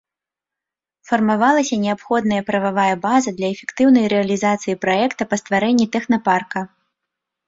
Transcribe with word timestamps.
Фармавалася 1.09 1.75
неабходная 1.83 2.39
прававая 2.47 2.95
база 3.05 3.33
для 3.41 3.47
эфектыўнай 3.55 4.05
рэалізацыі 4.13 4.75
праекта 4.87 5.23
па 5.35 5.39
стварэнні 5.41 5.85
тэхнапарка. 5.97 6.65